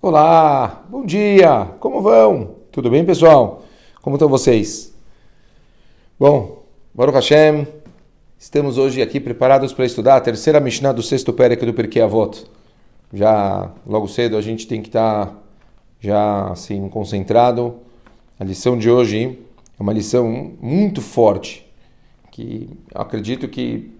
[0.00, 2.54] Olá, bom dia, como vão?
[2.70, 3.64] Tudo bem, pessoal?
[4.00, 4.94] Como estão vocês?
[6.16, 6.62] Bom,
[6.94, 7.66] Baruch Hashem,
[8.38, 12.44] estamos hoje aqui preparados para estudar a terceira Mishnah do sexto Pérec do Perkei Avot.
[13.12, 15.32] Já logo cedo a gente tem que estar tá
[15.98, 17.78] já assim concentrado.
[18.38, 19.36] A lição de hoje
[19.76, 21.68] é uma lição muito forte,
[22.30, 23.90] que acredito que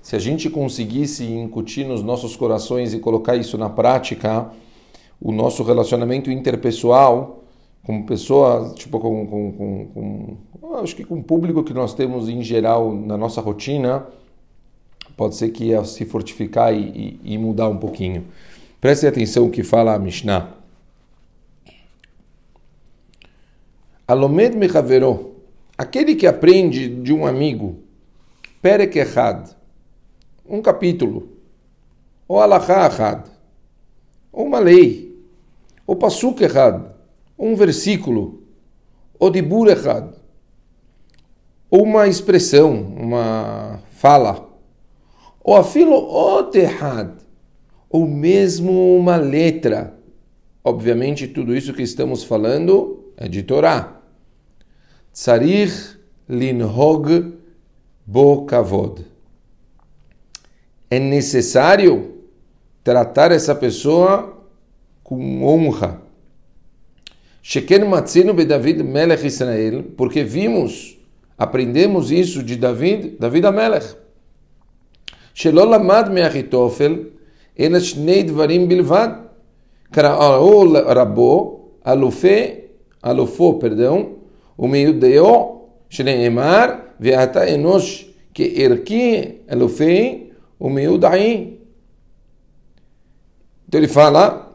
[0.00, 4.48] se a gente conseguisse incutir nos nossos corações e colocar isso na prática,
[5.22, 7.44] o nosso relacionamento interpessoal
[7.84, 12.28] com pessoas, tipo, com, com, com, com, acho que com o público que nós temos
[12.28, 14.06] em geral na nossa rotina,
[15.16, 18.26] pode ser que ia se fortificar e, e, e mudar um pouquinho.
[18.80, 20.54] Preste atenção o que fala a Mishnah.
[24.06, 25.30] Alomed mechaveró,
[25.78, 27.78] aquele que aprende de um amigo,
[28.60, 29.50] perek echad,
[30.44, 31.28] um capítulo,
[32.26, 33.24] ou alachá echad,
[34.32, 35.11] ou uma lei,
[35.86, 36.90] o pasuk errado,
[37.38, 38.42] um versículo,
[39.18, 40.16] o dibur errado,
[41.70, 44.48] ou uma expressão, uma fala,
[45.42, 47.22] ou afilo ot errado,
[47.88, 49.94] ou mesmo uma letra.
[50.64, 54.00] Obviamente, tudo isso que estamos falando é de Torá.
[55.12, 55.98] Tsarich
[56.28, 57.34] linhog
[58.06, 59.04] bo kavod.
[60.90, 62.18] É necessário
[62.84, 64.41] tratar essa pessoa
[65.11, 66.01] com honra.
[67.41, 70.97] Sheken Matzino be David Melech Israel, porque vimos,
[71.37, 73.95] aprendemos isso de David, David Amelech.
[75.33, 76.95] שלא למד מאחיתופל,
[77.59, 79.09] אלא שני דברים בלבד.
[79.91, 82.43] קראו רבו, אלופי,
[83.05, 84.13] אלופו, פרדון,
[84.59, 86.65] ומיודעו, שנאמר,
[86.99, 90.23] ואתה אנוש כערכי אלופי
[90.61, 91.53] ומיודעי.
[93.67, 94.47] Então ele fala,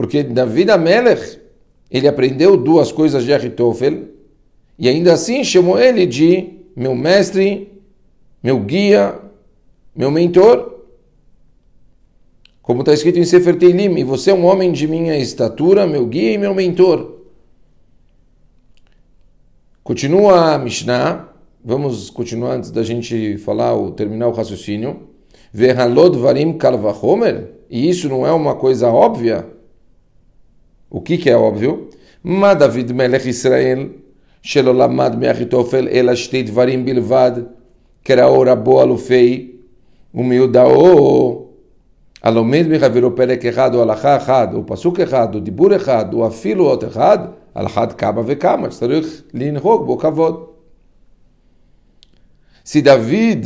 [0.00, 1.38] porque David Amelech,
[1.90, 4.04] ele aprendeu duas coisas de Achitofel,
[4.78, 7.70] e ainda assim chamou ele de meu mestre,
[8.42, 9.20] meu guia,
[9.94, 10.86] meu mentor.
[12.62, 16.06] Como está escrito em Sefer Teilim, e você é um homem de minha estatura, meu
[16.06, 17.18] guia e meu mentor.
[19.84, 21.28] Continua a Mishnah,
[21.62, 25.10] vamos continuar antes da gente falar, ou terminar o raciocínio.
[25.52, 29.59] Vehalod varim kalvachomer, e isso não é uma coisa óbvia?
[30.89, 31.89] O que, que é óbvio?
[32.23, 33.89] Ma David Melech Israel,
[34.41, 37.31] שלא למד מאחיתופל אלא שתי דברים בלבד,
[38.03, 39.51] קראו רבו אלופי
[40.13, 41.45] ומיודעו,
[42.23, 46.69] הלומד מחברו פרק אחד או הלכה אחד, או פסוק אחד, או דיבור אחד, או אפילו
[46.69, 47.19] אות אחד,
[47.55, 50.45] על אחת כמה וכמה, שצריך לנהוג בו כבוד.
[52.65, 53.45] Se David,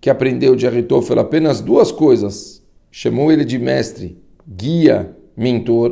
[0.00, 4.18] que aprendeu de Aritofel apenas duas coisas, chamou ele de mestre,
[4.48, 5.90] guia, mentor,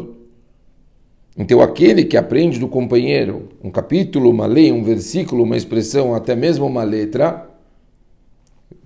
[1.38, 6.34] então, aquele que aprende do companheiro um capítulo, uma lei, um versículo, uma expressão, até
[6.34, 7.50] mesmo uma letra,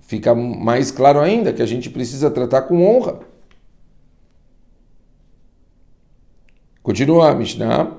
[0.00, 3.20] fica mais claro ainda que a gente precisa tratar com honra.
[6.82, 7.96] Continua a Mishnah.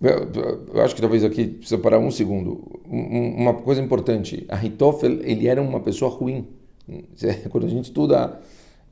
[0.00, 2.80] Eu acho que talvez aqui precisa parar um segundo.
[2.86, 6.48] Uma coisa importante: a Hitofel ele era uma pessoa ruim.
[7.50, 8.40] Quando a gente estuda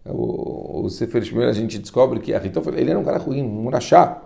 [0.05, 3.69] o, o Sefer Shmuel, a gente descobre que Ahitofel, ele era um cara ruim, um
[3.69, 4.23] rachá.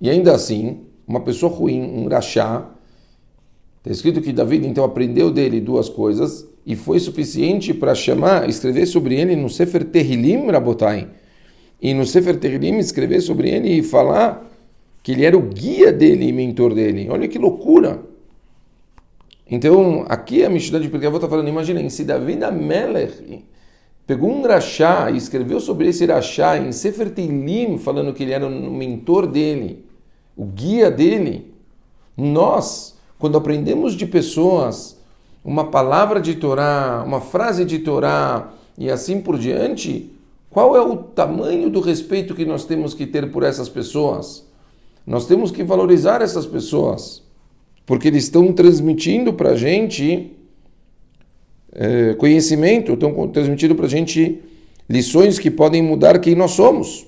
[0.00, 2.66] E ainda assim, uma pessoa ruim, um rachá,
[3.78, 8.86] está escrito que David então aprendeu dele duas coisas e foi suficiente para chamar, escrever
[8.86, 11.08] sobre ele no Sefer Terrilim Rabotai.
[11.80, 14.44] E no Sefer Terrilim escrever sobre ele e falar
[15.02, 17.08] que ele era o guia dele e mentor dele.
[17.10, 18.02] Olha que loucura!
[19.50, 23.42] Então, aqui a Mishnah de Pirkei está falando, imaginem, se David Amelech
[24.08, 28.46] pegou um Rachá e escreveu sobre esse Rachá em Sefer Teilim, falando que ele era
[28.46, 29.84] o mentor dele,
[30.34, 31.52] o guia dele.
[32.16, 34.98] Nós, quando aprendemos de pessoas
[35.44, 40.10] uma palavra de Torá, uma frase de Torá e assim por diante,
[40.48, 44.42] qual é o tamanho do respeito que nós temos que ter por essas pessoas?
[45.06, 47.22] Nós temos que valorizar essas pessoas,
[47.84, 50.32] porque eles estão transmitindo para a gente
[51.72, 54.42] é, conhecimento, estão transmitindo para a gente
[54.88, 57.06] lições que podem mudar quem nós somos.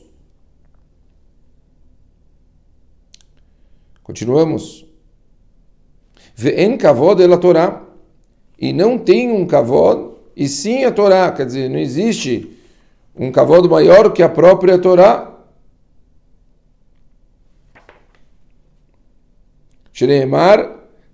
[4.02, 4.84] Continuamos.
[6.34, 7.86] vem kavod é el Torá.
[8.58, 11.32] E não tem um kavod, e sim a Torá.
[11.32, 12.58] Quer dizer, não existe
[13.16, 15.32] um kavod maior que a própria Torá.
[19.92, 20.79] Shreemar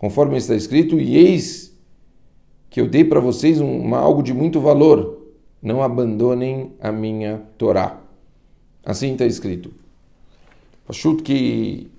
[0.00, 1.78] Conforme está escrito, e eis
[2.70, 5.18] que eu dei para vocês uma, algo de muito valor.
[5.62, 8.00] Não abandonem a minha Torá.
[8.82, 9.70] Assim está escrito.
[10.88, 11.90] Acho que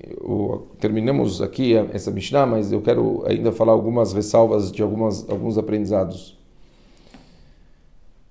[0.80, 6.36] terminamos aqui essa Mishnah, mas eu quero ainda falar algumas ressalvas de algumas, alguns aprendizados.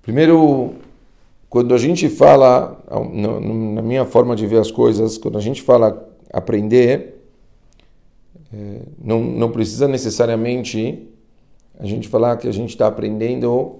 [0.01, 0.73] Primeiro,
[1.49, 2.83] quando a gente fala,
[3.13, 7.20] na minha forma de ver as coisas, quando a gente fala aprender,
[9.01, 11.07] não, não precisa necessariamente
[11.79, 13.79] a gente falar que a gente está aprendendo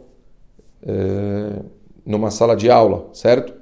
[0.83, 1.61] é,
[2.05, 3.53] numa sala de aula, certo?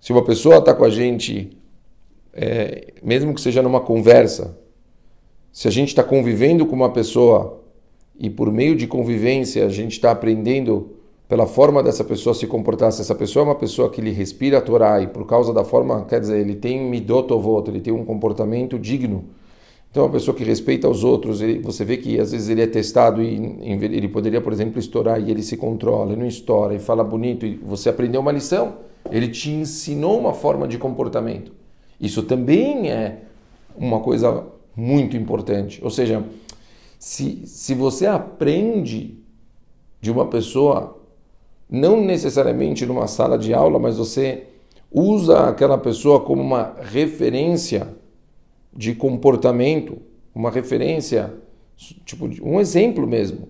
[0.00, 1.56] Se uma pessoa está com a gente,
[2.32, 4.56] é, mesmo que seja numa conversa,
[5.52, 7.62] se a gente está convivendo com uma pessoa
[8.18, 10.90] e por meio de convivência a gente está aprendendo
[11.28, 14.58] pela forma dessa pessoa se comportar, se essa pessoa é uma pessoa que lhe respira
[14.58, 18.04] a Torá e por causa da forma, quer dizer, ele tem midotovot, ele tem um
[18.04, 19.24] comportamento digno,
[19.94, 22.66] então, uma pessoa que respeita os outros, ele, você vê que às vezes ele é
[22.66, 26.80] testado e ele poderia, por exemplo, estourar e ele se controla, ele não estoura e
[26.80, 31.52] fala bonito e você aprendeu uma lição, ele te ensinou uma forma de comportamento.
[32.00, 33.20] Isso também é
[33.76, 34.44] uma coisa
[34.74, 35.78] muito importante.
[35.80, 36.24] Ou seja,
[36.98, 39.16] se, se você aprende
[40.00, 40.98] de uma pessoa,
[41.70, 44.42] não necessariamente numa sala de aula, mas você
[44.90, 48.02] usa aquela pessoa como uma referência
[48.76, 49.98] de comportamento,
[50.34, 51.32] uma referência,
[52.04, 53.48] tipo um exemplo mesmo.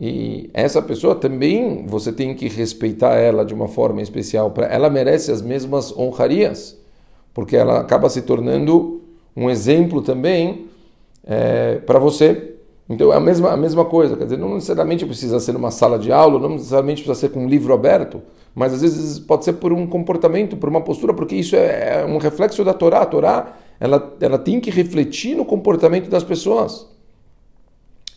[0.00, 4.52] E essa pessoa também você tem que respeitar ela de uma forma especial.
[4.68, 6.78] Ela merece as mesmas honrarias,
[7.34, 9.02] porque ela acaba se tornando
[9.36, 10.66] um exemplo também
[11.24, 12.54] é, para você.
[12.88, 15.98] Então é a mesma, a mesma coisa, quer dizer, não necessariamente precisa ser numa sala
[15.98, 18.20] de aula, não necessariamente precisa ser com um livro aberto,
[18.54, 22.04] mas às vezes pode ser por um comportamento, por uma postura, porque isso é, é
[22.04, 23.02] um reflexo da Torá.
[23.02, 26.86] A Torá ela, ela tem que refletir no comportamento das pessoas.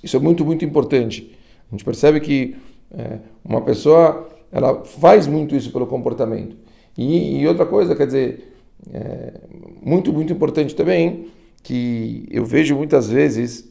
[0.03, 1.35] Isso é muito, muito importante.
[1.67, 2.55] A gente percebe que
[2.91, 6.55] é, uma pessoa ela faz muito isso pelo comportamento.
[6.95, 8.53] E, e outra coisa, quer dizer,
[8.93, 9.33] é,
[9.81, 11.29] muito, muito importante também,
[11.63, 13.67] que eu vejo muitas vezes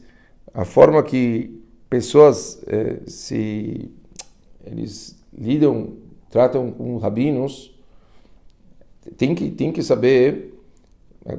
[0.53, 3.89] a forma que pessoas é, se
[4.65, 5.93] eles lidam,
[6.29, 7.73] tratam com rabinos,
[9.15, 10.54] tem que, tem que saber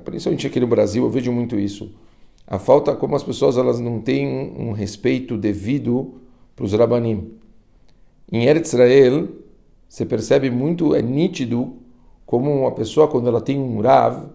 [0.04, 1.92] principalmente aqui no Brasil, eu vejo muito isso.
[2.46, 6.14] A falta como as pessoas elas não têm um respeito devido
[6.54, 7.32] para os rabanim.
[8.30, 9.28] Em Eretz Israel,
[9.88, 11.76] você percebe muito, é nítido
[12.24, 14.26] como uma pessoa quando ela tem um rav,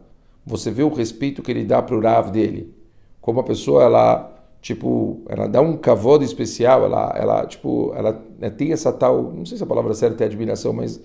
[0.45, 2.73] você vê o respeito que ele dá para o rav dele.
[3.19, 4.27] Como a pessoa ela
[4.61, 9.45] tipo, ela dá um cavalo especial, ela ela tipo, ela né, tem essa tal, não
[9.45, 11.01] sei se a palavra certa é admiração, mas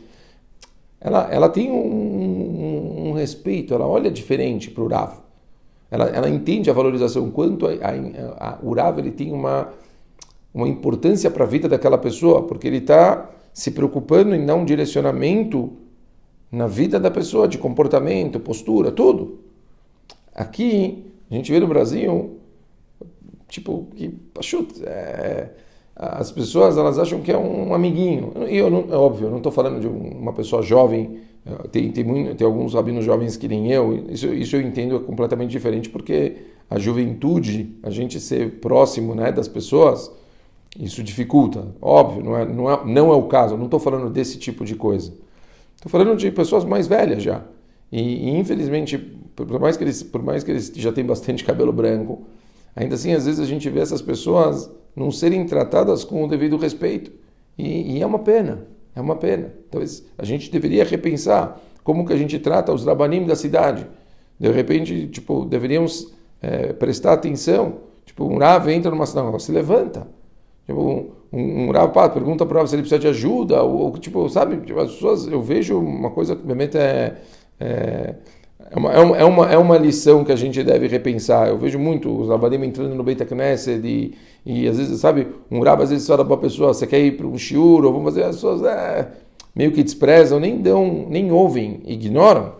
[1.00, 2.05] ela, ela tem um
[3.26, 5.18] respeito, ela olha diferente para o Rav.
[5.90, 9.68] Ela, ela entende a valorização, quanto a, a, a, o Rav ele tem uma,
[10.54, 14.64] uma importância para a vida daquela pessoa, porque ele está se preocupando em dar um
[14.64, 15.72] direcionamento
[16.50, 19.38] na vida da pessoa, de comportamento, postura, tudo.
[20.34, 22.38] Aqui, a gente vê no Brasil,
[23.48, 24.14] tipo, que,
[24.84, 25.48] é,
[25.96, 28.32] as pessoas elas acham que é um amiguinho.
[28.48, 31.20] E eu não, é óbvio, eu não estou falando de uma pessoa jovem.
[31.46, 34.04] Eh, tem, tem, muito, tem alguns rabinos jovens que nem eu.
[34.10, 36.36] Isso, isso eu entendo é completamente diferente, porque
[36.68, 40.10] a juventude, a gente ser próximo né, das pessoas,
[40.78, 41.68] isso dificulta.
[41.80, 43.56] Óbvio, não é, não é, não é o caso.
[43.56, 45.12] Não estou falando desse tipo de coisa.
[45.76, 47.44] Estou falando de pessoas mais velhas já.
[47.92, 51.72] E, e, infelizmente, por mais, que eles, por mais que eles já tenham bastante cabelo
[51.72, 52.22] branco,
[52.74, 56.56] ainda assim, às vezes a gente vê essas pessoas não serem tratadas com o devido
[56.56, 57.12] respeito.
[57.56, 59.52] E, e, é uma pena, é uma pena.
[59.70, 63.86] Talvez a gente deveria repensar como que a gente trata os rabanim da cidade.
[64.40, 67.74] De repente, tipo, deveríamos é, prestar atenção.
[68.06, 70.08] Tipo, um Rav entra numa cidade, se levanta.
[70.64, 73.62] Tipo, um, um, Rav pergunta para o se ele precisa de ajuda.
[73.62, 77.18] Ou, ou tipo, sabe, tipo, as pessoas, eu vejo uma coisa que realmente é,
[77.60, 78.14] é
[78.70, 81.48] é uma, é, uma, é uma lição que a gente deve repensar.
[81.48, 85.60] Eu vejo muito os Rabadim entrando no Beit Knesset e, e às vezes, sabe, um
[85.60, 88.14] Rab às vezes fala para a pessoa, você quer ir para um shiur ou vamos
[88.14, 89.08] fazer, as pessoas é,
[89.54, 92.54] meio que desprezam, nem dão, nem ouvem, ignoram.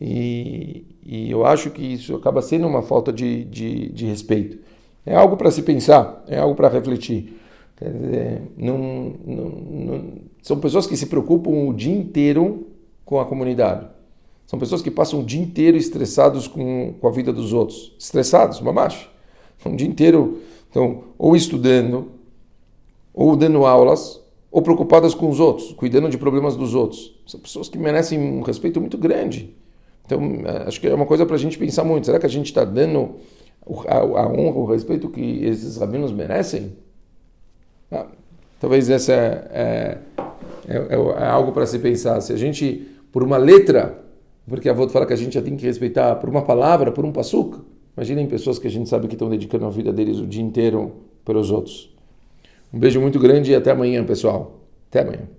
[0.00, 4.58] E, e eu acho que isso acaba sendo uma falta de, de, de respeito.
[5.04, 7.40] É algo para se pensar, é algo para refletir.
[7.76, 8.78] Quer dizer, não,
[9.24, 10.04] não, não,
[10.42, 12.66] São pessoas que se preocupam o dia inteiro
[13.04, 13.86] com a comunidade.
[14.46, 17.92] São pessoas que passam o dia inteiro estressados com, com a vida dos outros.
[17.98, 19.10] Estressados, mamacho.
[19.64, 22.12] Um dia inteiro, então, ou estudando,
[23.12, 27.18] ou dando aulas, ou preocupadas com os outros, cuidando de problemas dos outros.
[27.26, 29.54] São pessoas que merecem um respeito muito grande.
[30.04, 32.06] Então, é, acho que é uma coisa para a gente pensar muito.
[32.06, 33.16] Será que a gente está dando
[33.88, 36.76] a, a, honra, o respeito que esses rabinos merecem?
[37.90, 38.06] Ah,
[38.60, 39.98] talvez essa é,
[40.68, 42.20] é, é, é algo para se pensar.
[42.20, 44.05] Se a gente, por uma letra,
[44.48, 47.04] porque a avó fala que a gente já tem que respeitar por uma palavra, por
[47.04, 47.60] um passuca,
[47.96, 50.92] imaginem pessoas que a gente sabe que estão dedicando a vida deles o dia inteiro
[51.24, 51.94] para os outros.
[52.72, 54.60] Um beijo muito grande e até amanhã, pessoal.
[54.88, 55.35] Até amanhã.